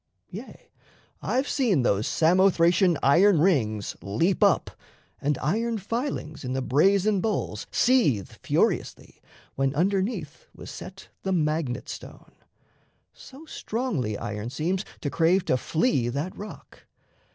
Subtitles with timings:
[0.31, 0.71] Yea,
[1.21, 4.71] I've seen Those Samothracian iron rings leap up,
[5.21, 9.21] And iron filings in the brazen bowls Seethe furiously,
[9.53, 12.31] when underneath was set The magnet stone.
[13.13, 16.87] So strongly iron seems To crave to flee that rock.